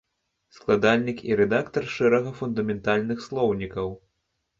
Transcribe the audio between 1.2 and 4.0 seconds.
і рэдактар шэрага фундаментальных слоўнікаў.